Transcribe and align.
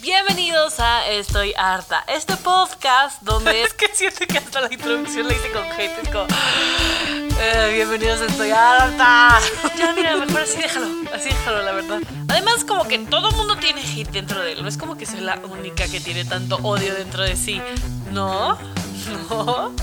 Bienvenidos 0.00 0.78
a 0.78 1.08
Estoy 1.08 1.52
Harta, 1.56 2.04
este 2.06 2.36
podcast 2.36 3.20
donde 3.22 3.62
es 3.64 3.74
que 3.74 3.88
siento 3.92 4.26
que 4.26 4.38
hasta 4.38 4.60
la 4.60 4.72
introducción 4.72 5.26
la 5.26 5.34
hice 5.34 5.50
con 5.50 5.64
gente, 5.72 6.02
es 6.02 6.08
como... 6.08 6.26
eh, 7.40 7.72
bienvenidos 7.74 8.20
a 8.20 8.26
Estoy 8.26 8.50
Harta. 8.50 9.40
Ya, 9.76 9.92
mira, 9.92 10.16
mejor 10.16 10.42
así 10.42 10.58
déjalo, 10.58 10.86
así 11.12 11.28
déjalo, 11.30 11.62
la 11.62 11.72
verdad. 11.72 12.00
Además, 12.28 12.64
como 12.64 12.86
que 12.86 12.98
todo 13.00 13.32
mundo 13.32 13.56
tiene 13.56 13.80
hate 13.80 14.10
dentro 14.10 14.40
de 14.42 14.52
él, 14.52 14.62
no 14.62 14.68
es 14.68 14.76
como 14.76 14.96
que 14.96 15.04
soy 15.04 15.20
la 15.20 15.36
única 15.38 15.88
que 15.88 16.00
tiene 16.00 16.24
tanto 16.24 16.56
odio 16.62 16.94
dentro 16.94 17.24
de 17.24 17.36
sí. 17.36 17.60
No, 18.12 18.56
no. 19.30 19.74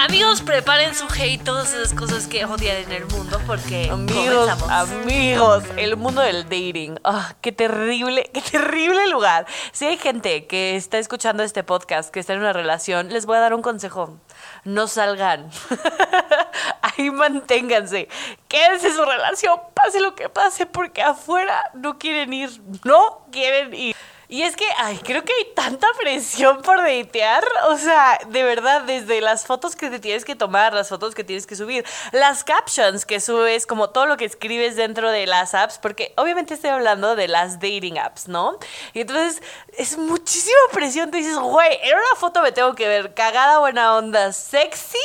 Amigos, 0.00 0.40
preparen 0.40 0.94
su 0.94 1.06
hate, 1.08 1.44
todas 1.44 1.74
esas 1.74 1.92
cosas 1.92 2.26
que 2.26 2.46
odian 2.46 2.78
en 2.78 2.90
el 2.90 3.04
mundo, 3.04 3.38
porque 3.46 3.90
Amigos, 3.90 4.48
comenzamos. 4.48 4.70
amigos, 4.70 5.64
el 5.76 5.96
mundo 5.98 6.22
del 6.22 6.44
dating. 6.44 6.98
Ah, 7.04 7.34
qué 7.42 7.52
terrible, 7.52 8.30
qué 8.32 8.40
terrible 8.40 9.08
lugar. 9.08 9.46
Si 9.72 9.84
hay 9.84 9.98
gente 9.98 10.46
que 10.46 10.74
está 10.74 10.96
escuchando 10.98 11.42
este 11.42 11.64
podcast, 11.64 12.10
que 12.10 12.18
está 12.18 12.32
en 12.32 12.38
una 12.38 12.54
relación, 12.54 13.10
les 13.10 13.26
voy 13.26 13.36
a 13.36 13.40
dar 13.40 13.52
un 13.52 13.60
consejo. 13.60 14.16
No 14.64 14.86
salgan. 14.86 15.50
Ahí 16.80 17.10
manténganse. 17.10 18.08
Quédense 18.48 18.88
en 18.88 18.96
su 18.96 19.04
relación, 19.04 19.60
pase 19.74 20.00
lo 20.00 20.14
que 20.14 20.30
pase, 20.30 20.64
porque 20.64 21.02
afuera 21.02 21.70
no 21.74 21.98
quieren 21.98 22.32
ir. 22.32 22.50
No 22.84 23.26
quieren 23.30 23.74
ir. 23.74 23.94
Y 24.30 24.44
es 24.44 24.54
que, 24.54 24.64
ay, 24.78 24.96
creo 25.02 25.24
que 25.24 25.32
hay 25.32 25.52
tanta 25.56 25.88
presión 25.98 26.62
por 26.62 26.78
datear. 26.78 27.42
O 27.68 27.76
sea, 27.76 28.16
de 28.28 28.44
verdad, 28.44 28.82
desde 28.82 29.20
las 29.20 29.44
fotos 29.44 29.74
que 29.74 29.90
te 29.90 29.98
tienes 29.98 30.24
que 30.24 30.36
tomar, 30.36 30.72
las 30.72 30.88
fotos 30.88 31.16
que 31.16 31.24
tienes 31.24 31.48
que 31.48 31.56
subir, 31.56 31.84
las 32.12 32.44
captions 32.44 33.04
que 33.04 33.18
subes, 33.18 33.66
como 33.66 33.90
todo 33.90 34.06
lo 34.06 34.16
que 34.16 34.24
escribes 34.24 34.76
dentro 34.76 35.10
de 35.10 35.26
las 35.26 35.52
apps, 35.54 35.78
porque 35.78 36.14
obviamente 36.16 36.54
estoy 36.54 36.70
hablando 36.70 37.16
de 37.16 37.26
las 37.26 37.54
dating 37.54 37.98
apps, 37.98 38.28
¿no? 38.28 38.56
Y 38.94 39.00
entonces 39.00 39.42
es 39.76 39.98
muchísima 39.98 40.60
presión. 40.70 41.10
Te 41.10 41.16
dices, 41.16 41.36
güey, 41.36 41.80
en 41.82 41.96
una 41.96 42.14
foto 42.14 42.40
me 42.40 42.52
tengo 42.52 42.76
que 42.76 42.86
ver 42.86 43.14
cagada, 43.14 43.58
buena 43.58 43.96
onda, 43.96 44.32
sexy 44.32 44.98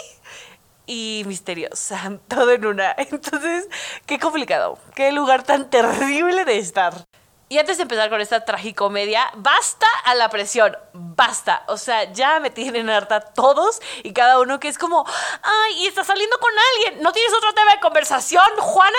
y 0.86 1.23
misteriosa, 1.26 2.20
todo 2.28 2.52
en 2.52 2.64
una. 2.64 2.94
Entonces, 2.98 3.67
qué 4.06 4.20
complicado, 4.20 4.78
qué 4.94 5.12
lugar 5.12 5.42
tan 5.42 5.67
terrible 5.72 6.45
de 6.45 6.60
estar. 6.60 7.08
Y 7.56 7.58
antes 7.58 7.78
de 7.78 7.84
empezar 7.84 8.09
con 8.09 8.20
esta 8.20 8.44
tragicomedia, 8.44 9.31
basta 9.36 9.88
a 10.03 10.14
la 10.14 10.28
presión, 10.28 10.78
basta. 10.92 11.64
O 11.67 11.78
sea, 11.78 12.11
ya 12.11 12.42
me 12.42 12.50
tienen 12.50 12.89
harta 12.89 13.22
todos 13.22 13.80
y 14.03 14.11
cada 14.11 14.42
uno 14.42 14.59
que 14.59 14.67
es 14.67 14.78
como, 14.78 15.06
ay, 15.42 15.83
y 15.83 15.88
está 15.88 16.03
saliendo 16.03 16.38
con 16.39 16.52
alguien, 16.52 17.02
¿no 17.02 17.14
tienes 17.14 17.33
otro 17.33 17.53
tema 17.53 17.72
de 17.72 17.80
conversación, 17.80 18.44
Juana? 18.58 18.98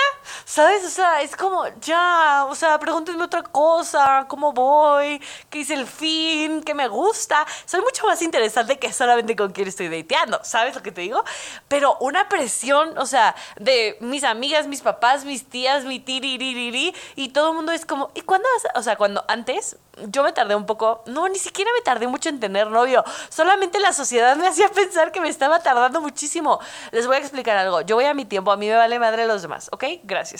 ¿Sabes? 0.49 0.85
O 0.85 0.89
sea, 0.89 1.21
es 1.21 1.35
como, 1.35 1.65
ya, 1.81 2.45
o 2.47 2.55
sea, 2.55 2.79
pregúntenme 2.79 3.21
otra 3.21 3.43
cosa, 3.43 4.27
¿cómo 4.29 4.53
voy? 4.53 5.21
¿Qué 5.49 5.59
hice 5.59 5.73
el 5.73 5.85
fin? 5.85 6.63
¿Qué 6.63 6.73
me 6.73 6.87
gusta? 6.87 7.45
Soy 7.65 7.81
mucho 7.81 8.05
más 8.05 8.21
interesante 8.21 8.79
que 8.79 8.93
solamente 8.93 9.35
con 9.35 9.51
quién 9.51 9.67
estoy 9.67 9.89
dateando, 9.89 10.39
¿sabes 10.45 10.73
lo 10.73 10.81
que 10.81 10.93
te 10.93 11.01
digo? 11.01 11.21
Pero 11.67 11.97
una 11.99 12.29
presión, 12.29 12.97
o 12.97 13.05
sea, 13.05 13.35
de 13.59 13.97
mis 13.99 14.23
amigas, 14.23 14.67
mis 14.67 14.81
papás, 14.81 15.25
mis 15.25 15.49
tías, 15.49 15.83
mi 15.83 15.99
tiriririri, 15.99 16.95
y 17.17 17.27
todo 17.29 17.49
el 17.49 17.55
mundo 17.55 17.73
es 17.73 17.85
como, 17.85 18.09
¿y 18.15 18.21
cuándo 18.21 18.47
vas? 18.55 18.73
a-?" 18.73 18.79
O 18.79 18.83
sea, 18.83 18.95
cuando 18.95 19.25
antes 19.27 19.75
yo 20.09 20.23
me 20.23 20.31
tardé 20.31 20.55
un 20.55 20.65
poco, 20.65 21.03
no, 21.07 21.27
ni 21.27 21.39
siquiera 21.39 21.71
me 21.75 21.81
tardé 21.81 22.07
mucho 22.07 22.29
en 22.29 22.39
tener 22.39 22.67
novio, 22.67 23.03
solamente 23.29 23.79
la 23.81 23.91
sociedad 23.91 24.37
me 24.37 24.47
hacía 24.47 24.69
pensar 24.69 25.11
que 25.11 25.19
me 25.19 25.27
estaba 25.27 25.59
tardando 25.59 25.99
muchísimo. 25.99 26.59
Les 26.91 27.05
voy 27.05 27.17
a 27.17 27.19
explicar 27.19 27.57
algo, 27.57 27.81
yo 27.81 27.95
voy 27.95 28.05
a 28.05 28.13
mi 28.13 28.23
tiempo, 28.23 28.51
a 28.51 28.57
mí 28.57 28.67
me 28.69 28.75
vale 28.75 28.97
madre 28.97 29.27
los 29.27 29.41
demás, 29.41 29.69
¿ok? 29.73 29.83
Gracias. 30.03 30.36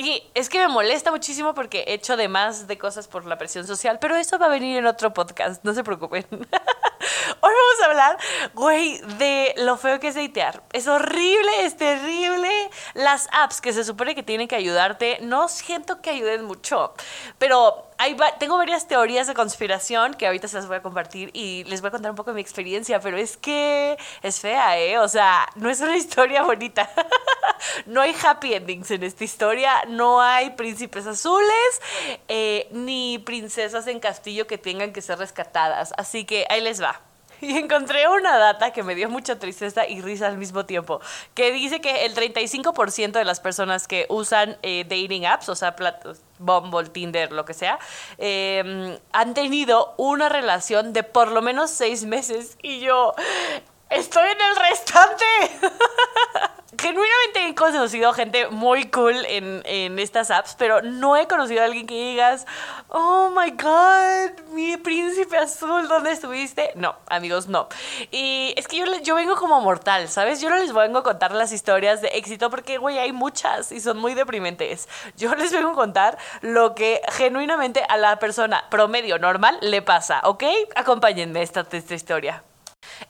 Y 0.00 0.22
es 0.34 0.48
que 0.48 0.58
me 0.58 0.68
molesta 0.68 1.10
muchísimo 1.10 1.52
porque 1.54 1.84
he 1.86 1.92
hecho 1.92 2.16
de 2.16 2.26
más 2.26 2.66
de 2.66 2.78
cosas 2.78 3.06
por 3.06 3.26
la 3.26 3.36
presión 3.36 3.66
social, 3.66 3.98
pero 4.00 4.16
eso 4.16 4.38
va 4.38 4.46
a 4.46 4.48
venir 4.48 4.78
en 4.78 4.86
otro 4.86 5.12
podcast, 5.12 5.62
no 5.62 5.74
se 5.74 5.84
preocupen. 5.84 6.24
Hoy 7.42 7.52
vamos 7.52 7.82
a 7.82 7.84
hablar, 7.86 8.18
güey, 8.54 8.98
de 9.18 9.54
lo 9.58 9.76
feo 9.76 10.00
que 10.00 10.08
es 10.08 10.14
datear. 10.14 10.62
Es 10.72 10.86
horrible, 10.88 11.64
es 11.64 11.76
terrible. 11.76 12.50
Las 12.94 13.28
apps 13.32 13.60
que 13.60 13.74
se 13.74 13.84
supone 13.84 14.14
que 14.14 14.22
tienen 14.22 14.48
que 14.48 14.56
ayudarte, 14.56 15.18
no 15.20 15.48
siento 15.48 16.00
que 16.00 16.10
ayuden 16.10 16.44
mucho. 16.44 16.94
Pero 17.38 17.86
hay 17.98 18.14
va- 18.14 18.36
tengo 18.38 18.56
varias 18.56 18.86
teorías 18.88 19.26
de 19.26 19.34
conspiración 19.34 20.14
que 20.14 20.26
ahorita 20.26 20.48
se 20.48 20.56
las 20.56 20.66
voy 20.66 20.76
a 20.78 20.82
compartir 20.82 21.30
y 21.34 21.64
les 21.64 21.80
voy 21.82 21.88
a 21.88 21.90
contar 21.90 22.10
un 22.10 22.16
poco 22.16 22.30
de 22.30 22.36
mi 22.36 22.40
experiencia, 22.40 23.00
pero 23.00 23.16
es 23.18 23.36
que 23.36 23.98
es 24.22 24.40
fea, 24.40 24.78
¿eh? 24.78 24.98
O 24.98 25.08
sea, 25.08 25.46
no 25.56 25.68
es 25.68 25.80
una 25.80 25.96
historia 25.96 26.42
bonita. 26.42 26.90
no 27.86 28.00
hay 28.02 28.14
happy 28.22 28.54
endings 28.54 28.90
en 28.90 29.02
esta 29.02 29.24
historia, 29.24 29.82
no 29.90 30.20
hay 30.20 30.50
príncipes 30.50 31.06
azules, 31.06 31.80
eh, 32.28 32.68
ni 32.72 33.18
princesas 33.18 33.86
en 33.86 34.00
castillo 34.00 34.46
que 34.46 34.58
tengan 34.58 34.92
que 34.92 35.02
ser 35.02 35.18
rescatadas. 35.18 35.92
Así 35.96 36.24
que 36.24 36.46
ahí 36.48 36.60
les 36.60 36.82
va. 36.82 37.00
Y 37.40 37.56
encontré 37.56 38.06
una 38.08 38.36
data 38.36 38.72
que 38.72 38.82
me 38.82 38.94
dio 38.94 39.08
mucha 39.08 39.38
tristeza 39.38 39.86
y 39.86 40.00
risa 40.00 40.26
al 40.26 40.36
mismo 40.36 40.66
tiempo, 40.66 41.00
que 41.34 41.52
dice 41.52 41.80
que 41.80 42.04
el 42.04 42.14
35% 42.14 43.12
de 43.12 43.24
las 43.24 43.40
personas 43.40 43.88
que 43.88 44.06
usan 44.08 44.58
eh, 44.62 44.84
dating 44.84 45.26
apps, 45.26 45.48
o 45.48 45.56
sea, 45.56 45.74
Bumble, 46.38 46.90
Tinder, 46.90 47.32
lo 47.32 47.44
que 47.44 47.54
sea, 47.54 47.78
eh, 48.18 48.98
han 49.12 49.34
tenido 49.34 49.94
una 49.96 50.28
relación 50.28 50.92
de 50.92 51.02
por 51.02 51.28
lo 51.28 51.42
menos 51.42 51.70
seis 51.70 52.04
meses 52.04 52.56
y 52.62 52.80
yo 52.80 53.14
estoy 53.88 54.28
en 54.28 54.40
el 54.40 54.56
restante. 54.56 55.24
Genuinamente 56.78 57.48
he 57.48 57.54
conocido 57.56 58.12
gente 58.12 58.48
muy 58.48 58.90
cool 58.90 59.16
en, 59.26 59.62
en 59.64 59.98
estas 59.98 60.30
apps, 60.30 60.54
pero 60.56 60.82
no 60.82 61.16
he 61.16 61.26
conocido 61.26 61.62
a 61.62 61.64
alguien 61.64 61.84
que 61.84 61.94
digas, 61.94 62.46
oh 62.88 63.30
my 63.30 63.50
god, 63.50 64.40
mi 64.52 64.76
príncipe 64.76 65.36
azul, 65.36 65.88
¿dónde 65.88 66.12
estuviste? 66.12 66.70
No, 66.76 66.94
amigos, 67.08 67.48
no. 67.48 67.68
Y 68.12 68.54
es 68.56 68.68
que 68.68 68.76
yo, 68.76 68.84
yo 69.02 69.16
vengo 69.16 69.34
como 69.34 69.60
mortal, 69.60 70.08
¿sabes? 70.08 70.40
Yo 70.40 70.48
no 70.48 70.56
les 70.56 70.72
vengo 70.72 70.98
a 70.98 71.02
contar 71.02 71.32
las 71.32 71.50
historias 71.50 72.02
de 72.02 72.08
éxito 72.08 72.50
porque, 72.50 72.78
güey, 72.78 72.98
hay 72.98 73.12
muchas 73.12 73.72
y 73.72 73.80
son 73.80 73.98
muy 73.98 74.14
deprimentes. 74.14 74.88
Yo 75.16 75.34
les 75.36 75.52
vengo 75.52 75.70
a 75.70 75.74
contar 75.74 76.18
lo 76.40 76.76
que 76.76 77.00
genuinamente 77.12 77.82
a 77.88 77.96
la 77.96 78.20
persona 78.20 78.64
promedio 78.70 79.18
normal 79.18 79.58
le 79.60 79.82
pasa, 79.82 80.20
¿ok? 80.22 80.44
Acompáñenme 80.76 81.42
esta, 81.42 81.66
esta 81.72 81.94
historia. 81.94 82.44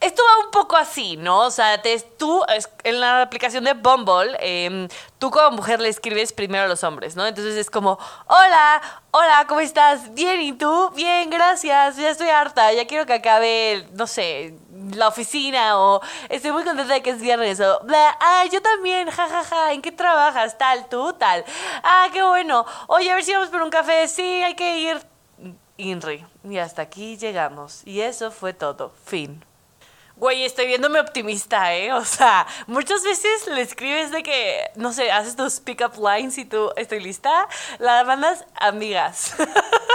Esto 0.01 0.23
va 0.23 0.45
un 0.45 0.51
poco 0.51 0.77
así, 0.77 1.17
¿no? 1.17 1.41
O 1.47 1.51
sea, 1.51 1.81
te- 1.83 1.99
tú 2.19 2.43
en 2.85 3.01
la 3.01 3.23
aplicación 3.23 3.65
de 3.65 3.73
Bumble, 3.75 4.37
em, 4.41 4.89
tú 5.19 5.31
como 5.31 5.51
mujer 5.57 5.81
le 5.81 5.89
escribes 5.89 6.33
primero 6.33 6.65
a 6.65 6.69
los 6.69 6.85
hombres, 6.85 7.17
¿no? 7.17 7.27
Entonces 7.27 7.57
es 7.57 7.71
como, 7.71 7.99
hola, 8.27 8.81
hola, 9.11 9.45
¿cómo 9.49 9.61
estás? 9.61 10.15
Bien, 10.15 10.41
¿y 10.41 10.53
tú? 10.53 10.91
Bien, 10.95 11.29
gracias, 11.31 11.97
ya 11.97 12.11
estoy 12.11 12.29
harta, 12.29 12.73
ya 12.73 12.87
quiero 12.87 13.05
que 13.07 13.15
acabe, 13.15 13.89
no 13.93 14.07
sé, 14.07 14.55
la 14.95 15.09
oficina 15.09 15.79
o 15.79 16.01
estoy 16.29 16.53
muy 16.53 16.63
contenta 16.65 16.95
de 16.95 17.03
que 17.03 17.11
es 17.11 17.21
viernes 17.21 17.61
o, 17.61 17.81
ah, 18.21 18.45
yo 18.51 18.63
también, 18.63 19.11
jajaja, 19.11 19.73
¿en 19.73 19.83
qué 19.83 19.93
trabajas? 19.93 20.57
Tal, 20.57 20.89
tú, 20.89 21.13
tal. 21.15 21.45
Ah, 21.83 22.09
qué 22.13 22.23
bueno. 22.23 22.65
Oye, 22.87 23.11
a 23.11 23.15
ver 23.17 23.25
si 23.25 23.33
vamos 23.33 23.49
por 23.49 23.63
un 23.63 23.71
café. 23.71 24.09
Sí, 24.09 24.23
hay 24.43 24.55
que 24.55 24.79
ir. 24.79 25.07
Inri. 25.77 26.25
Y 26.45 26.59
hasta 26.59 26.83
aquí 26.83 27.17
llegamos. 27.17 27.83
Y 27.87 28.01
eso 28.03 28.31
fue 28.31 28.53
todo. 28.53 28.93
Fin. 29.05 29.45
Güey, 30.21 30.45
estoy 30.45 30.67
viéndome 30.67 31.01
optimista, 31.01 31.75
¿eh? 31.75 31.95
O 31.95 32.05
sea, 32.05 32.47
muchas 32.67 33.03
veces 33.03 33.47
le 33.47 33.63
escribes 33.63 34.11
de 34.11 34.23
que, 34.23 34.71
no 34.75 34.93
sé, 34.93 35.11
haces 35.11 35.35
tus 35.35 35.61
pick-up 35.61 35.93
lines 35.97 36.37
y 36.37 36.45
tú, 36.45 36.71
estoy 36.77 37.01
lista, 37.01 37.49
la 37.79 38.05
mandas 38.05 38.45
amigas. 38.57 39.35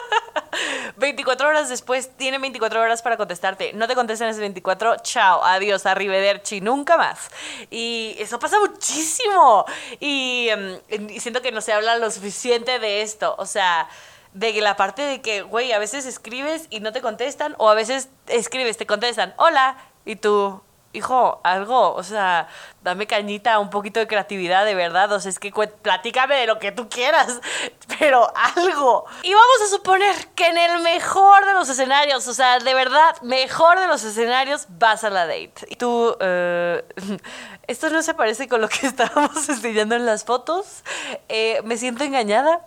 24 0.97 1.47
horas 1.47 1.69
después, 1.69 2.09
tiene 2.17 2.39
24 2.39 2.81
horas 2.81 3.03
para 3.03 3.17
contestarte. 3.17 3.73
No 3.73 3.87
te 3.87 3.93
contestan 3.93 4.29
esas 4.29 4.39
24, 4.39 4.95
chao, 5.03 5.43
adiós, 5.43 5.85
arrivederci, 5.85 6.59
nunca 6.59 6.97
más. 6.97 7.29
Y 7.69 8.15
eso 8.17 8.39
pasa 8.39 8.59
muchísimo. 8.59 9.65
Y, 9.99 10.47
em, 10.49 10.79
y 10.89 11.19
siento 11.19 11.43
que 11.43 11.51
no 11.51 11.61
se 11.61 11.71
habla 11.71 11.97
lo 11.97 12.09
suficiente 12.09 12.79
de 12.79 13.03
esto. 13.03 13.35
O 13.37 13.45
sea, 13.45 13.87
de 14.33 14.59
la 14.59 14.75
parte 14.75 15.03
de 15.03 15.21
que, 15.21 15.43
güey, 15.43 15.71
a 15.71 15.77
veces 15.77 16.07
escribes 16.07 16.65
y 16.71 16.79
no 16.79 16.91
te 16.91 17.01
contestan, 17.01 17.53
o 17.59 17.69
a 17.69 17.75
veces 17.75 18.09
escribes, 18.25 18.75
te 18.75 18.87
contestan, 18.87 19.35
hola, 19.37 19.77
y 20.05 20.15
tú, 20.15 20.61
hijo, 20.95 21.41
algo, 21.43 21.93
o 21.93 22.03
sea, 22.03 22.47
dame 22.85 23.07
cañita, 23.07 23.57
un 23.59 23.71
poquito 23.71 23.99
de 23.99 24.07
creatividad, 24.07 24.63
de 24.63 24.75
verdad, 24.75 25.11
o 25.11 25.19
sea, 25.19 25.29
es 25.29 25.39
que 25.39 25.51
platícame 25.81 26.35
de 26.35 26.45
lo 26.45 26.59
que 26.59 26.71
tú 26.71 26.87
quieras, 26.87 27.41
pero 27.99 28.31
algo. 28.55 29.05
Y 29.23 29.33
vamos 29.33 29.61
a 29.65 29.67
suponer 29.67 30.15
que 30.35 30.47
en 30.47 30.57
el 30.57 30.79
mejor 30.81 31.45
de 31.45 31.53
los 31.53 31.67
escenarios, 31.67 32.27
o 32.27 32.33
sea, 32.33 32.59
de 32.59 32.73
verdad, 32.75 33.19
mejor 33.23 33.79
de 33.79 33.87
los 33.87 34.03
escenarios, 34.03 34.67
vas 34.69 35.03
a 35.03 35.09
la 35.09 35.25
date. 35.25 35.75
Tú, 35.79 36.15
eh, 36.19 36.85
esto 37.67 37.89
no 37.89 38.03
se 38.03 38.13
parece 38.13 38.47
con 38.47 38.61
lo 38.61 38.69
que 38.69 38.85
estábamos 38.87 39.49
estudiando 39.49 39.95
en 39.95 40.05
las 40.05 40.23
fotos, 40.23 40.83
eh, 41.27 41.61
me 41.63 41.77
siento 41.77 42.03
engañada 42.03 42.61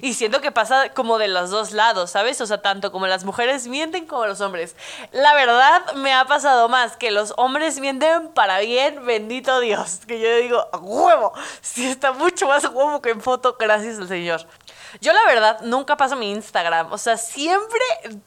y 0.00 0.14
siento 0.14 0.40
que 0.40 0.52
pasa 0.52 0.88
como 0.94 1.18
de 1.18 1.28
los 1.28 1.50
dos 1.50 1.72
lados, 1.72 2.10
¿sabes? 2.10 2.40
O 2.40 2.46
sea, 2.46 2.62
tanto 2.62 2.90
como 2.92 3.06
las 3.06 3.24
mujeres 3.24 3.68
mienten 3.68 4.06
como 4.06 4.26
los 4.26 4.40
hombres. 4.40 4.74
La 5.12 5.34
verdad 5.34 5.92
me 5.96 6.14
ha 6.14 6.24
pasado 6.24 6.70
más 6.70 6.96
que 6.96 7.10
los 7.10 7.34
hombres 7.36 7.59
mienten 7.80 8.28
para 8.28 8.58
bien, 8.60 9.04
bendito 9.04 9.60
Dios, 9.60 10.00
que 10.06 10.18
yo 10.20 10.36
digo, 10.36 10.66
"A 10.72 10.78
huevo, 10.78 11.32
sí 11.60 11.86
está 11.86 12.12
mucho 12.12 12.48
más 12.48 12.64
huevo 12.64 13.00
que 13.02 13.10
en 13.10 13.20
foto, 13.20 13.56
gracias 13.58 13.98
al 13.98 14.08
Señor. 14.08 14.46
Yo 15.00 15.12
la 15.12 15.24
verdad 15.26 15.60
nunca 15.62 15.96
paso 15.96 16.16
mi 16.16 16.30
Instagram. 16.30 16.92
O 16.92 16.98
sea, 16.98 17.16
siempre 17.16 17.80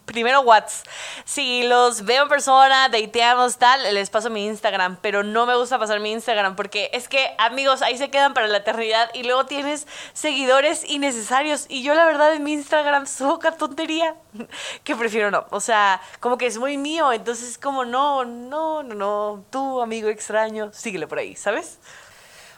primero 0.06 0.42
WhatsApp. 0.42 0.88
Si 1.26 1.64
los 1.64 2.06
veo 2.06 2.24
en 2.24 2.30
persona, 2.30 2.90
dateamos, 2.90 3.58
tal, 3.58 3.94
les 3.94 4.10
paso 4.10 4.30
mi 4.30 4.46
Instagram. 4.46 4.98
Pero 5.02 5.24
no 5.24 5.46
me 5.46 5.56
gusta 5.56 5.80
pasar 5.80 6.00
mi 6.00 6.12
Instagram 6.12 6.56
porque 6.56 6.90
es 6.94 7.08
que, 7.08 7.36
amigos, 7.38 7.82
ahí 7.82 7.98
se 7.98 8.10
quedan 8.10 8.34
para 8.34 8.48
la 8.48 8.58
eternidad 8.58 9.10
y 9.14 9.24
luego 9.24 9.46
tienes 9.46 9.88
seguidores 10.14 10.90
innecesarios. 10.90 11.66
Y 11.70 11.84
yo 11.84 11.94
la 11.94 12.06
verdad 12.06 12.34
en 12.34 12.44
mi 12.44 12.54
Instagram 12.54 13.08
subo 13.08 13.40
tontería 13.40 14.16
que 14.84 14.96
prefiero 14.96 15.32
no. 15.32 15.46
O 15.50 15.60
sea, 15.60 16.02
como 16.20 16.38
que 16.38 16.48
es 16.48 16.58
muy 16.58 16.78
mío. 16.78 17.12
Entonces 17.12 17.58
como 17.58 17.86
no, 17.86 18.26
no, 18.26 18.84
no, 18.84 18.96
no. 18.96 19.46
Tú, 19.50 19.82
amigo 19.82 20.10
extraño, 20.10 20.72
síguele 20.74 21.08
por 21.08 21.20
ahí, 21.20 21.36
¿sabes? 21.36 21.80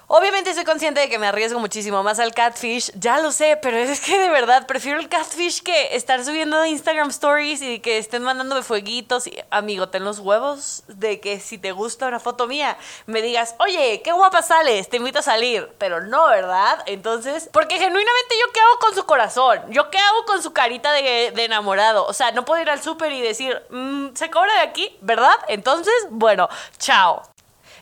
Obviamente 0.07 0.53
soy 0.53 0.65
consciente 0.65 0.99
de 0.99 1.09
que 1.09 1.17
me 1.17 1.25
arriesgo 1.25 1.59
muchísimo 1.59 2.03
más 2.03 2.19
al 2.19 2.31
catfish, 2.33 2.91
ya 2.93 3.19
lo 3.19 3.31
sé, 3.31 3.57
pero 3.59 3.77
es 3.77 3.99
que 3.99 4.19
de 4.19 4.29
verdad 4.29 4.67
prefiero 4.67 4.99
el 4.99 5.09
catfish 5.09 5.63
que 5.63 5.95
estar 5.95 6.23
subiendo 6.23 6.63
Instagram 6.63 7.09
stories 7.09 7.61
y 7.63 7.79
que 7.79 7.97
estén 7.97 8.21
mandándome 8.21 8.61
fueguitos. 8.61 9.25
Y, 9.25 9.35
amigo, 9.49 9.89
ten 9.89 10.05
los 10.05 10.19
huevos 10.19 10.83
de 10.87 11.19
que 11.19 11.39
si 11.39 11.57
te 11.57 11.71
gusta 11.71 12.07
una 12.07 12.19
foto 12.19 12.45
mía, 12.45 12.77
me 13.07 13.23
digas, 13.23 13.55
oye, 13.57 14.01
qué 14.03 14.11
guapa 14.11 14.43
sales, 14.43 14.89
te 14.89 14.97
invito 14.97 15.19
a 15.19 15.23
salir. 15.23 15.73
Pero 15.79 16.01
no, 16.01 16.27
¿verdad? 16.27 16.83
Entonces, 16.85 17.49
porque 17.51 17.79
genuinamente 17.79 18.35
yo 18.39 18.53
qué 18.53 18.59
hago 18.59 18.79
con 18.79 18.93
su 18.93 19.05
corazón, 19.05 19.61
yo 19.71 19.89
qué 19.89 19.97
hago 19.97 20.25
con 20.25 20.43
su 20.43 20.53
carita 20.53 20.91
de, 20.91 21.27
enamorado. 21.43 22.05
O 22.05 22.13
sea, 22.13 22.31
no 22.31 22.45
puedo 22.45 22.61
ir 22.61 22.69
al 22.69 22.81
súper 22.81 23.11
y 23.11 23.21
decir, 23.21 23.59
mm, 23.71 24.09
se 24.13 24.29
cobra 24.29 24.53
de 24.53 24.61
aquí, 24.61 24.97
¿verdad? 25.01 25.35
Entonces, 25.47 25.93
bueno, 26.11 26.47
chao. 26.77 27.34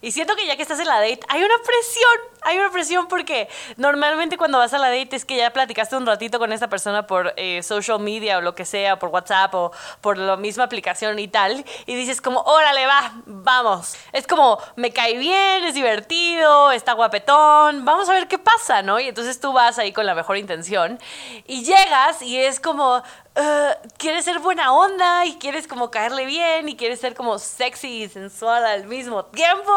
Y 0.03 0.11
siento 0.11 0.35
que 0.35 0.45
ya 0.45 0.57
que 0.57 0.61
estás 0.61 0.81
en 0.81 0.88
la 0.88 1.00
date, 1.00 1.21
hay 1.29 1.41
una 1.41 1.55
presión, 1.65 2.11
hay 2.41 2.57
una 2.57 2.69
presión 2.71 3.07
porque 3.07 3.47
normalmente 3.77 4.38
cuando 4.38 4.57
vas 4.57 4.73
a 4.73 4.77
la 4.77 4.89
date 4.89 5.15
es 5.15 5.23
que 5.23 5.38
ya 5.38 5.53
platicaste 5.53 5.95
un 5.95 6.05
ratito 6.05 6.39
con 6.39 6.51
esta 6.51 6.67
persona 6.67 7.07
por 7.07 7.33
eh, 7.38 7.63
social 7.63 8.01
media 8.01 8.39
o 8.39 8.41
lo 8.41 8.53
que 8.53 8.65
sea, 8.65 9.00
por 9.00 9.07
WhatsApp 9.11 9.55
o 9.55 9.71
por 10.01 10.17
la 10.17 10.35
misma 10.35 10.65
aplicación 10.65 11.19
y 11.19 11.29
tal, 11.29 11.63
y 11.85 11.95
dices 11.95 12.19
como, 12.19 12.41
órale, 12.41 12.85
va, 12.85 13.13
vamos. 13.25 13.95
Es 14.11 14.27
como, 14.27 14.59
me 14.75 14.91
cae 14.91 15.17
bien, 15.17 15.63
es 15.63 15.73
divertido, 15.73 16.73
está 16.73 16.91
guapetón, 16.91 17.85
vamos 17.85 18.09
a 18.09 18.13
ver 18.13 18.27
qué 18.27 18.38
pasa, 18.38 18.81
¿no? 18.81 19.00
Y 19.00 19.07
entonces 19.07 19.39
tú 19.39 19.53
vas 19.53 19.79
ahí 19.79 19.94
con 19.94 20.05
la 20.05 20.15
mejor 20.15 20.35
intención 20.35 21.00
y 21.47 21.63
llegas 21.63 22.21
y 22.21 22.38
es 22.38 22.59
como, 22.59 23.01
uh, 23.35 23.88
quieres 23.97 24.25
ser 24.25 24.39
buena 24.39 24.74
onda 24.74 25.25
y 25.25 25.35
quieres 25.35 25.68
como 25.68 25.91
caerle 25.91 26.25
bien 26.25 26.69
y 26.69 26.75
quieres 26.75 27.00
ser 27.00 27.15
como 27.15 27.39
sexy 27.39 28.03
y 28.03 28.09
sensual 28.09 28.65
al 28.65 28.85
mismo 28.85 29.25
tiempo 29.25 29.71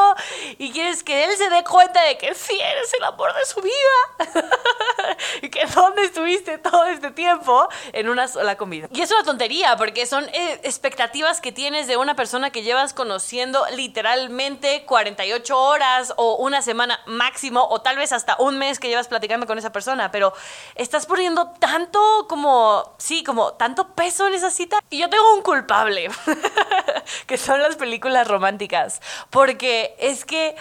y 0.59 0.71
quieres 0.73 1.03
que 1.03 1.25
él 1.25 1.37
se 1.37 1.49
dé 1.51 1.65
cuenta 1.65 2.03
de 2.03 2.19
que 2.19 2.35
sí 2.35 2.59
eres 2.61 2.93
el 2.95 3.05
amor 3.05 3.35
de 3.35 3.45
su 3.47 3.61
vida 3.61 3.73
dónde 5.75 6.03
estuviste 6.03 6.59
todo 6.59 6.85
este 6.87 7.11
tiempo 7.11 7.69
en 7.93 8.09
una 8.09 8.29
sola 8.29 8.57
comida. 8.57 8.89
Y 8.93 9.01
es 9.01 9.11
una 9.11 9.25
tontería 9.25 9.77
porque 9.77 10.07
son 10.07 10.25
eh, 10.29 10.61
expectativas 10.63 11.41
que 11.41 11.53
tienes 11.53 11.87
de 11.87 11.97
una 11.97 12.17
persona 12.17 12.51
que 12.51 12.63
llevas 12.63 12.95
conociendo 12.95 13.65
literalmente 13.75 14.85
48 14.85 15.59
horas 15.59 16.15
o 16.17 16.37
una 16.37 16.63
semana 16.63 17.01
máximo 17.07 17.67
o 17.69 17.81
tal 17.81 17.97
vez 17.97 18.13
hasta 18.13 18.37
un 18.39 18.59
mes 18.59 18.79
que 18.79 18.89
llevas 18.89 19.09
platicando 19.09 19.47
con 19.47 19.59
esa 19.59 19.73
persona, 19.73 20.11
pero 20.11 20.33
estás 20.75 21.07
poniendo 21.07 21.49
tanto 21.59 22.27
como, 22.29 22.95
sí, 22.99 23.25
como 23.25 23.55
tanto 23.55 23.95
peso 23.95 24.27
en 24.27 24.35
esa 24.35 24.51
cita. 24.51 24.79
Y 24.91 24.99
yo 24.99 25.09
tengo 25.09 25.35
un 25.35 25.43
culpable, 25.43 26.09
que 27.27 27.39
son 27.39 27.61
las 27.63 27.77
películas 27.77 28.29
románticas. 28.29 29.01
Porque 29.31 29.95
es 29.99 30.25
que 30.25 30.57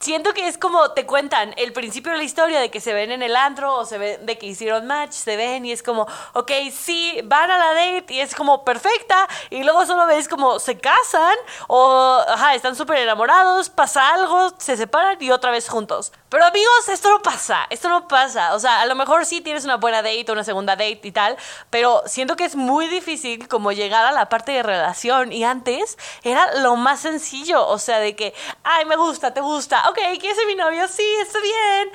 siento 0.00 0.32
que 0.32 0.48
es 0.48 0.56
como 0.56 0.92
te 0.92 1.04
cuentan 1.04 1.52
el 1.58 1.72
principio 1.72 2.12
de 2.12 2.18
la 2.18 2.24
historia 2.24 2.58
de 2.58 2.70
que 2.70 2.80
se 2.80 2.94
ven 2.94 3.12
en 3.12 3.22
el 3.22 3.36
antro 3.36 3.76
o 3.76 3.84
se 3.84 3.98
ven 3.98 4.24
de 4.24 4.38
que 4.38 4.46
hicieron 4.46 4.86
match, 4.86 5.12
se 5.12 5.36
ven 5.36 5.66
y 5.66 5.72
es 5.72 5.82
como, 5.82 6.06
ok, 6.32 6.50
sí, 6.72 7.20
van 7.24 7.50
a 7.50 7.58
la 7.58 7.74
date 7.74 8.14
y 8.14 8.20
es 8.20 8.34
como 8.34 8.64
perfecta 8.64 9.28
y 9.50 9.62
luego 9.62 9.84
solo 9.84 10.06
ves 10.06 10.26
como 10.26 10.58
se 10.58 10.78
casan 10.78 11.36
o, 11.68 12.18
ajá, 12.26 12.54
están 12.54 12.74
súper 12.76 12.98
enamorados, 12.98 13.68
pasa 13.68 14.14
algo, 14.14 14.54
se 14.58 14.76
separan 14.76 15.18
y 15.20 15.30
otra 15.30 15.50
vez 15.50 15.68
juntos. 15.68 16.12
Pero 16.30 16.44
amigos, 16.46 16.88
esto 16.88 17.10
no 17.10 17.20
pasa, 17.20 17.66
esto 17.70 17.88
no 17.88 18.08
pasa. 18.08 18.54
O 18.54 18.58
sea, 18.58 18.80
a 18.80 18.86
lo 18.86 18.94
mejor 18.94 19.26
sí 19.26 19.40
tienes 19.40 19.64
una 19.64 19.76
buena 19.76 20.02
date 20.02 20.30
una 20.30 20.44
segunda 20.44 20.76
date 20.76 21.00
y 21.02 21.12
tal, 21.12 21.36
pero 21.70 22.02
siento 22.06 22.36
que 22.36 22.44
es 22.44 22.56
muy 22.56 22.86
difícil 22.86 23.48
como 23.48 23.72
llegar 23.72 24.06
a 24.06 24.12
la 24.12 24.28
parte 24.28 24.52
de 24.52 24.62
relación 24.62 25.32
y 25.32 25.44
antes 25.44 25.98
era 26.22 26.60
lo 26.60 26.76
más 26.76 27.00
sencillo, 27.00 27.66
o 27.66 27.78
sea, 27.78 27.98
de 27.98 28.16
que, 28.16 28.32
ay, 28.62 28.84
me 28.86 28.96
gusta, 28.96 29.34
te 29.34 29.40
gusta, 29.40 29.89
ok, 29.90 29.98
¿quieres 30.18 30.36
ser 30.36 30.46
mi 30.46 30.54
novio? 30.54 30.86
Sí, 30.88 31.06
está 31.20 31.40
bien. 31.40 31.90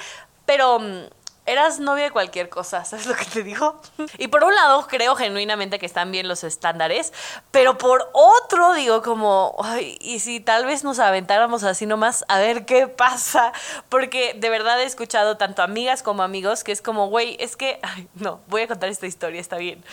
Pero 0.46 0.80
mm, 0.80 1.06
eras 1.46 1.80
novia 1.80 2.06
de 2.06 2.12
cualquier 2.12 2.50
cosa, 2.50 2.84
¿sabes 2.86 3.06
lo 3.06 3.16
que 3.16 3.26
te 3.26 3.44
digo? 3.44 3.80
Y 4.18 4.28
por 4.28 4.44
un 4.44 4.54
lado 4.54 4.86
creo 4.88 5.16
genuinamente 5.16 5.80
que 5.80 5.86
están 5.86 6.12
bien 6.12 6.28
los 6.28 6.44
estándares, 6.44 7.14
pero 7.52 7.78
por 7.78 8.10
otro 8.14 8.74
digo 8.74 9.02
como, 9.02 9.56
ay, 9.64 9.98
y 10.02 10.20
si 10.20 10.40
tal 10.40 10.66
vez 10.66 10.84
nos 10.84 11.00
aventáramos 11.00 11.64
así 11.64 11.86
nomás 11.86 12.26
a 12.28 12.40
ver 12.40 12.66
qué 12.66 12.88
pasa, 12.88 13.54
porque 13.90 14.34
de 14.36 14.50
verdad 14.50 14.80
he 14.82 14.86
escuchado 14.86 15.38
tanto 15.38 15.62
amigas 15.62 16.04
como 16.04 16.24
amigos 16.24 16.64
que 16.64 16.72
es 16.72 16.82
como, 16.82 17.08
güey, 17.08 17.38
es 17.40 17.56
que, 17.56 17.80
ay, 17.82 18.08
no, 18.16 18.42
voy 18.48 18.64
a 18.64 18.68
contar 18.68 18.90
esta 18.90 19.08
historia, 19.08 19.40
está 19.40 19.58
bien. 19.58 19.84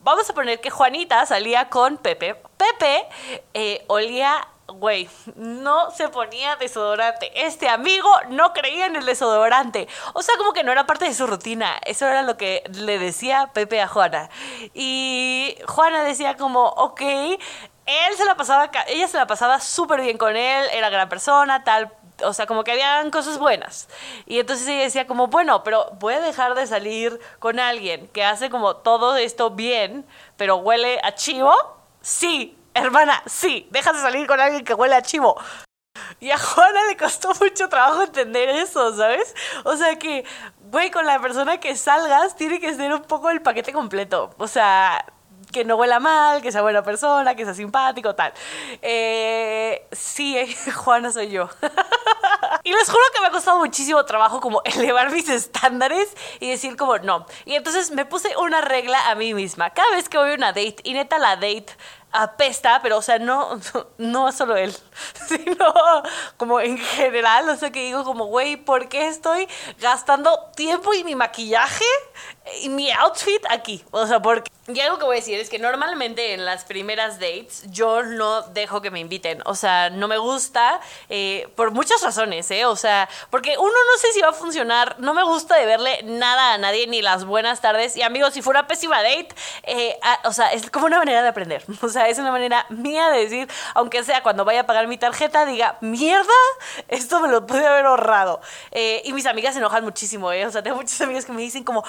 Vamos 0.00 0.30
a 0.30 0.34
poner 0.34 0.60
que 0.60 0.70
Juanita 0.70 1.26
salía 1.26 1.68
con 1.68 1.98
Pepe. 1.98 2.36
Pepe 2.56 3.06
eh, 3.52 3.84
olía 3.88 4.46
güey, 4.68 5.08
no 5.34 5.90
se 5.90 6.08
ponía 6.08 6.56
desodorante. 6.56 7.30
Este 7.34 7.68
amigo 7.68 8.08
no 8.28 8.52
creía 8.52 8.86
en 8.86 8.96
el 8.96 9.06
desodorante. 9.06 9.88
O 10.12 10.22
sea, 10.22 10.36
como 10.36 10.52
que 10.52 10.64
no 10.64 10.72
era 10.72 10.86
parte 10.86 11.06
de 11.06 11.14
su 11.14 11.26
rutina. 11.26 11.78
Eso 11.84 12.06
era 12.06 12.22
lo 12.22 12.36
que 12.36 12.62
le 12.72 12.98
decía 12.98 13.50
Pepe 13.52 13.80
a 13.80 13.88
Juana. 13.88 14.28
Y 14.74 15.56
Juana 15.66 16.04
decía 16.04 16.36
como, 16.36 16.66
ok, 16.66 17.00
él 17.00 18.16
se 18.16 18.24
la 18.26 18.36
pasaba, 18.36 18.70
ella 18.88 19.08
se 19.08 19.16
la 19.16 19.26
pasaba 19.26 19.60
súper 19.60 20.02
bien 20.02 20.18
con 20.18 20.36
él, 20.36 20.66
era 20.72 20.90
gran 20.90 21.08
persona, 21.08 21.64
tal. 21.64 21.90
O 22.22 22.32
sea, 22.32 22.46
como 22.46 22.64
que 22.64 22.72
habían 22.72 23.10
cosas 23.10 23.38
buenas. 23.38 23.88
Y 24.26 24.40
entonces 24.40 24.66
ella 24.68 24.82
decía 24.82 25.06
como, 25.06 25.28
bueno, 25.28 25.62
pero 25.62 25.90
voy 25.98 26.14
a 26.14 26.20
dejar 26.20 26.54
de 26.54 26.66
salir 26.66 27.18
con 27.38 27.58
alguien 27.58 28.08
que 28.08 28.24
hace 28.24 28.50
como 28.50 28.76
todo 28.76 29.16
esto 29.16 29.50
bien, 29.50 30.04
pero 30.36 30.56
huele 30.56 31.00
a 31.02 31.14
chivo. 31.14 31.54
Sí, 32.02 32.57
hermana, 32.78 33.22
sí, 33.26 33.68
dejas 33.70 33.94
de 33.96 34.02
salir 34.02 34.26
con 34.26 34.40
alguien 34.40 34.64
que 34.64 34.74
huele 34.74 34.94
a 34.94 35.02
chivo. 35.02 35.36
Y 36.20 36.30
a 36.30 36.38
Juana 36.38 36.84
le 36.88 36.96
costó 36.96 37.32
mucho 37.40 37.68
trabajo 37.68 38.02
entender 38.02 38.48
eso, 38.48 38.96
¿sabes? 38.96 39.34
O 39.64 39.76
sea 39.76 39.98
que, 39.98 40.24
güey, 40.70 40.90
con 40.90 41.06
la 41.06 41.20
persona 41.20 41.58
que 41.58 41.76
salgas 41.76 42.36
tiene 42.36 42.60
que 42.60 42.74
ser 42.74 42.92
un 42.92 43.02
poco 43.02 43.30
el 43.30 43.42
paquete 43.42 43.72
completo. 43.72 44.30
O 44.38 44.46
sea, 44.46 45.04
que 45.52 45.64
no 45.64 45.76
huela 45.76 46.00
mal, 46.00 46.42
que 46.42 46.52
sea 46.52 46.62
buena 46.62 46.82
persona, 46.82 47.34
que 47.34 47.44
sea 47.44 47.54
simpático, 47.54 48.14
tal. 48.14 48.32
Eh, 48.82 49.86
sí, 49.92 50.36
Juana 50.76 51.12
soy 51.12 51.30
yo. 51.30 51.48
y 52.64 52.72
les 52.72 52.88
juro 52.88 53.02
que 53.14 53.20
me 53.20 53.28
ha 53.28 53.30
costado 53.30 53.58
muchísimo 53.58 54.04
trabajo 54.04 54.40
como 54.40 54.62
elevar 54.64 55.10
mis 55.10 55.28
estándares 55.28 56.14
y 56.40 56.50
decir 56.50 56.76
como 56.76 56.98
no. 56.98 57.26
Y 57.44 57.54
entonces 57.54 57.90
me 57.90 58.04
puse 58.04 58.36
una 58.36 58.60
regla 58.60 59.10
a 59.10 59.14
mí 59.14 59.34
misma. 59.34 59.70
Cada 59.70 59.90
vez 59.92 60.08
que 60.08 60.18
voy 60.18 60.32
a 60.32 60.34
una 60.34 60.48
date, 60.48 60.76
y 60.84 60.92
neta 60.92 61.18
la 61.18 61.36
date 61.36 61.66
apesta, 62.12 62.80
pero 62.82 62.98
o 62.98 63.02
sea, 63.02 63.18
no, 63.18 63.60
no 63.98 64.32
solo 64.32 64.56
él, 64.56 64.74
sino 65.28 65.74
como 66.36 66.60
en 66.60 66.78
general, 66.78 67.48
o 67.48 67.56
sea, 67.56 67.70
que 67.70 67.84
digo 67.84 68.04
como, 68.04 68.26
güey, 68.26 68.56
¿por 68.56 68.88
qué 68.88 69.08
estoy 69.08 69.48
gastando 69.80 70.50
tiempo 70.56 70.94
y 70.94 71.04
mi 71.04 71.14
maquillaje 71.14 71.84
y 72.62 72.68
mi 72.68 72.90
outfit 72.90 73.44
aquí? 73.50 73.84
O 73.90 74.06
sea, 74.06 74.20
porque... 74.20 74.50
Y 74.66 74.80
algo 74.80 74.98
que 74.98 75.06
voy 75.06 75.16
a 75.16 75.20
decir 75.20 75.40
es 75.40 75.48
que 75.48 75.58
normalmente 75.58 76.34
en 76.34 76.44
las 76.44 76.64
primeras 76.64 77.18
dates 77.18 77.64
yo 77.70 78.02
no 78.02 78.42
dejo 78.42 78.82
que 78.82 78.90
me 78.90 79.00
inviten, 79.00 79.40
o 79.46 79.54
sea, 79.54 79.88
no 79.88 80.08
me 80.08 80.18
gusta 80.18 80.80
eh, 81.08 81.48
por 81.56 81.70
muchas 81.70 82.02
razones, 82.02 82.50
¿eh? 82.50 82.66
O 82.66 82.76
sea, 82.76 83.08
porque 83.30 83.56
uno 83.56 83.70
no 83.70 83.98
sé 83.98 84.12
si 84.12 84.20
va 84.20 84.28
a 84.28 84.32
funcionar, 84.34 84.96
no 84.98 85.14
me 85.14 85.24
gusta 85.24 85.56
de 85.56 85.64
verle 85.64 86.02
nada 86.02 86.52
a 86.52 86.58
nadie, 86.58 86.86
ni 86.86 87.00
las 87.00 87.24
buenas 87.24 87.62
tardes, 87.62 87.96
y 87.96 88.02
amigos, 88.02 88.34
si 88.34 88.42
fuera 88.42 88.66
pésima 88.66 89.02
date, 89.02 89.28
eh, 89.62 89.98
o 90.24 90.34
sea, 90.34 90.52
es 90.52 90.70
como 90.70 90.84
una 90.84 90.98
manera 90.98 91.22
de 91.22 91.28
aprender, 91.28 91.64
o 91.80 91.88
sea, 91.88 92.08
es 92.08 92.18
una 92.18 92.30
manera 92.30 92.66
mía 92.68 93.08
de 93.08 93.20
decir, 93.20 93.48
aunque 93.72 94.04
sea 94.04 94.22
cuando 94.22 94.44
vaya 94.44 94.60
a 94.60 94.66
pagar 94.66 94.86
mi 94.86 94.98
tarjeta, 94.98 95.46
diga, 95.46 95.78
mierda, 95.80 96.28
esto 96.88 97.20
me 97.20 97.28
lo 97.28 97.46
pude 97.46 97.66
haber 97.66 97.86
ahorrado. 97.86 98.42
Eh, 98.70 99.00
y 99.04 99.12
mis 99.12 99.26
amigas 99.26 99.54
se 99.54 99.60
enojan 99.60 99.82
muchísimo, 99.84 100.30
¿eh? 100.32 100.46
O 100.46 100.50
sea, 100.50 100.62
tengo 100.62 100.76
muchas 100.76 101.00
amigas 101.00 101.24
que 101.24 101.32
me 101.32 101.42
dicen 101.42 101.64
como, 101.64 101.84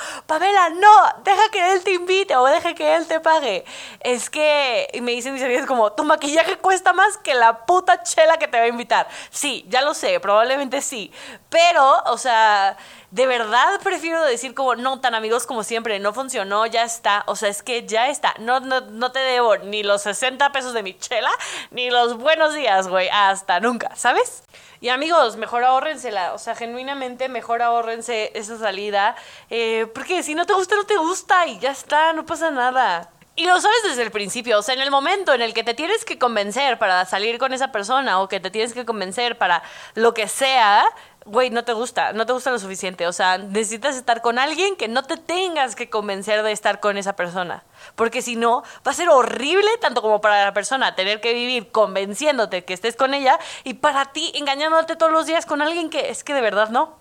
No, 0.75 1.23
deja 1.23 1.49
que 1.51 1.73
él 1.73 1.83
te 1.83 1.91
invite 1.91 2.35
o 2.35 2.45
deja 2.45 2.73
que 2.73 2.95
él 2.95 3.07
te 3.07 3.19
pague. 3.19 3.65
Es 4.01 4.29
que, 4.29 4.87
y 4.93 5.01
me 5.01 5.11
dicen 5.11 5.33
mis 5.33 5.43
amigas 5.43 5.65
como, 5.65 5.91
tu 5.93 6.03
maquillaje 6.03 6.57
cuesta 6.57 6.93
más 6.93 7.17
que 7.17 7.33
la 7.33 7.65
puta 7.65 8.03
chela 8.03 8.37
que 8.37 8.47
te 8.47 8.57
va 8.57 8.65
a 8.65 8.67
invitar. 8.67 9.07
Sí, 9.29 9.65
ya 9.69 9.81
lo 9.81 9.93
sé, 9.93 10.19
probablemente 10.19 10.81
sí. 10.81 11.11
Pero, 11.49 12.03
o 12.05 12.17
sea 12.17 12.77
de 13.11 13.25
verdad 13.25 13.79
prefiero 13.83 14.23
decir 14.23 14.53
como, 14.53 14.75
no, 14.75 14.99
tan 14.99 15.15
amigos 15.15 15.45
como 15.45 15.63
siempre, 15.63 15.99
no 15.99 16.13
funcionó, 16.13 16.65
ya 16.65 16.83
está. 16.83 17.23
O 17.27 17.35
sea, 17.35 17.49
es 17.49 17.63
que 17.63 17.85
ya 17.87 18.09
está. 18.09 18.35
No, 18.39 18.59
no, 18.59 18.81
no 18.81 19.11
te 19.11 19.19
debo 19.19 19.57
ni 19.57 19.83
los 19.83 20.03
60 20.03 20.51
pesos 20.51 20.73
de 20.73 20.83
mi 20.83 20.97
chela, 20.97 21.31
ni 21.71 21.89
los 21.89 22.17
buenos 22.17 22.53
días, 22.53 22.87
güey. 22.87 23.09
Hasta 23.11 23.59
nunca, 23.59 23.95
¿sabes? 23.95 24.43
Y 24.81 24.89
amigos, 24.89 25.35
mejor 25.35 25.63
ahórrensela. 25.63 26.33
O 26.33 26.37
sea, 26.37 26.55
genuinamente 26.55 27.27
mejor 27.27 27.61
ahórrense 27.61 28.31
esa 28.33 28.57
salida. 28.57 29.15
Eh, 29.49 29.87
porque 29.93 30.23
si 30.23 30.35
no 30.35 30.45
te 30.45 30.53
gusta, 30.53 30.75
no 30.75 30.85
te 30.85 30.97
gusta 30.97 31.47
y 31.47 31.59
ya 31.59 31.71
está, 31.71 32.13
no 32.13 32.25
pasa 32.25 32.49
nada. 32.49 33.09
Y 33.39 33.45
lo 33.45 33.59
sabes 33.61 33.83
desde 33.83 34.03
el 34.03 34.11
principio, 34.11 34.59
o 34.59 34.61
sea, 34.61 34.75
en 34.75 34.81
el 34.81 34.91
momento 34.91 35.33
en 35.33 35.41
el 35.41 35.53
que 35.53 35.63
te 35.63 35.73
tienes 35.73 36.03
que 36.03 36.19
convencer 36.19 36.77
para 36.77 37.05
salir 37.05 37.37
con 37.37 37.53
esa 37.53 37.71
persona 37.71 38.19
o 38.19 38.27
que 38.27 38.41
te 38.41 38.51
tienes 38.51 38.73
que 38.73 38.85
convencer 38.85 39.37
para 39.37 39.63
lo 39.95 40.13
que 40.13 40.27
sea, 40.27 40.83
güey, 41.25 41.49
no 41.49 41.63
te 41.63 41.73
gusta, 41.73 42.13
no 42.13 42.25
te 42.25 42.33
gusta 42.33 42.51
lo 42.51 42.59
suficiente. 42.59 43.07
O 43.07 43.13
sea, 43.13 43.37
necesitas 43.37 43.95
estar 43.95 44.21
con 44.21 44.39
alguien 44.39 44.75
que 44.75 44.87
no 44.87 45.03
te 45.03 45.17
tengas 45.17 45.75
que 45.75 45.89
convencer 45.89 46.43
de 46.43 46.51
estar 46.51 46.79
con 46.79 46.97
esa 46.97 47.15
persona. 47.15 47.63
Porque 47.95 48.21
si 48.21 48.35
no, 48.35 48.63
va 48.85 48.91
a 48.91 48.93
ser 48.93 49.09
horrible 49.09 49.69
tanto 49.81 50.01
como 50.01 50.21
para 50.21 50.43
la 50.45 50.53
persona 50.53 50.95
tener 50.95 51.21
que 51.21 51.33
vivir 51.33 51.71
convenciéndote 51.71 52.65
que 52.65 52.73
estés 52.73 52.95
con 52.95 53.13
ella 53.13 53.39
y 53.63 53.75
para 53.75 54.11
ti 54.11 54.31
engañándote 54.35 54.95
todos 54.95 55.11
los 55.11 55.25
días 55.25 55.45
con 55.45 55.61
alguien 55.61 55.89
que 55.89 56.09
es 56.09 56.23
que 56.23 56.33
de 56.33 56.41
verdad 56.41 56.69
no. 56.69 56.98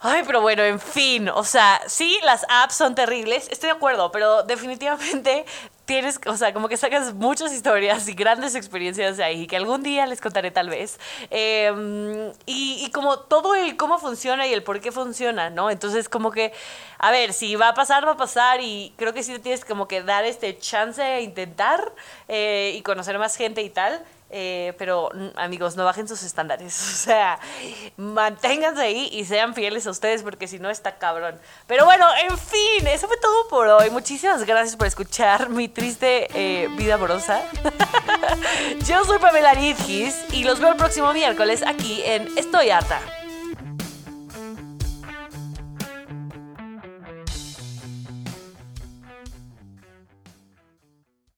Ay, 0.00 0.22
pero 0.26 0.42
bueno, 0.42 0.62
en 0.62 0.78
fin, 0.78 1.30
o 1.30 1.42
sea, 1.42 1.80
sí, 1.86 2.18
las 2.22 2.44
apps 2.50 2.74
son 2.74 2.94
terribles, 2.94 3.48
estoy 3.50 3.70
de 3.70 3.76
acuerdo, 3.76 4.12
pero 4.12 4.42
definitivamente 4.42 5.46
tienes, 5.86 6.20
o 6.26 6.36
sea, 6.36 6.52
como 6.52 6.68
que 6.68 6.76
sacas 6.76 7.14
muchas 7.14 7.50
historias 7.52 8.06
y 8.06 8.12
grandes 8.12 8.54
experiencias 8.54 9.16
de 9.16 9.24
ahí 9.24 9.46
que 9.46 9.56
algún 9.56 9.82
día 9.82 10.04
les 10.06 10.20
contaré 10.20 10.50
tal 10.50 10.68
vez. 10.68 11.00
Em, 11.30 12.30
y, 12.44 12.90
como 12.92 13.20
todo 13.20 13.54
el 13.54 13.76
cómo 13.78 13.98
funciona 13.98 14.46
y 14.46 14.52
el 14.52 14.62
por 14.62 14.80
qué 14.80 14.92
funciona, 14.92 15.48
¿no? 15.48 15.70
Entonces, 15.70 16.10
como 16.10 16.30
que, 16.30 16.52
a 16.98 17.10
ver, 17.10 17.32
si 17.32 17.56
va 17.56 17.68
a 17.68 17.74
pasar, 17.74 18.06
va 18.06 18.12
a 18.12 18.16
pasar 18.18 18.60
y 18.60 18.92
creo 18.96 19.14
que 19.14 19.22
sí 19.22 19.38
tienes 19.38 19.64
como 19.64 19.88
que 19.88 20.02
dar 20.02 20.24
este 20.26 20.58
chance 20.58 21.00
de 21.02 21.22
intentar 21.22 21.92
eh, 22.28 22.74
y 22.76 22.82
conocer 22.82 23.18
más 23.18 23.36
gente 23.36 23.62
y 23.62 23.70
tal. 23.70 24.04
Eh, 24.30 24.74
pero 24.76 25.10
amigos, 25.36 25.76
no 25.76 25.84
bajen 25.84 26.08
sus 26.08 26.22
estándares. 26.22 26.76
O 27.06 27.08
sea, 27.08 27.38
manténganse 27.96 28.82
ahí 28.82 29.08
y 29.12 29.24
sean 29.26 29.54
fieles 29.54 29.86
a 29.86 29.90
ustedes 29.90 30.24
porque 30.24 30.48
si 30.48 30.58
no 30.58 30.70
está 30.70 30.98
cabrón. 30.98 31.38
Pero 31.68 31.84
bueno, 31.84 32.04
en 32.28 32.36
fin, 32.36 32.86
eso 32.88 33.06
fue 33.06 33.16
todo 33.18 33.48
por 33.48 33.68
hoy. 33.68 33.90
Muchísimas 33.90 34.44
gracias 34.44 34.76
por 34.76 34.88
escuchar 34.88 35.50
mi 35.50 35.68
triste 35.68 36.26
eh, 36.34 36.68
vida 36.76 36.94
amorosa. 36.94 37.42
Yo 38.86 39.04
soy 39.04 39.18
Pamela 39.18 39.54
Ridgis 39.54 40.16
y 40.32 40.42
los 40.42 40.58
veo 40.58 40.70
el 40.70 40.76
próximo 40.76 41.12
miércoles 41.12 41.62
aquí 41.64 42.02
en 42.04 42.26
Estoy 42.36 42.70
harta. 42.70 43.00